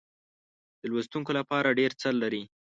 [0.81, 2.43] د لوستونکو لپاره ډېر څه لري.